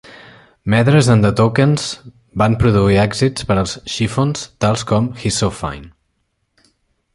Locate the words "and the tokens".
1.13-1.83